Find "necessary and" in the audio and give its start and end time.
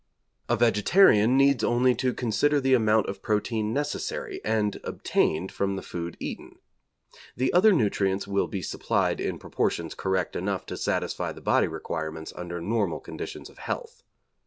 3.71-4.79